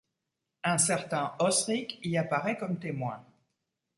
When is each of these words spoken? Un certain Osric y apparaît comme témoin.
Un 0.63 0.79
certain 0.79 1.35
Osric 1.37 1.99
y 2.03 2.17
apparaît 2.17 2.57
comme 2.57 2.79
témoin. 2.79 3.23